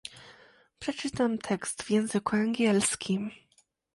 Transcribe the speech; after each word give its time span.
Przeczytam 0.79 1.37
tekst 1.37 1.83
w 1.83 1.89
języku 1.91 2.35
angielskim 2.35 3.31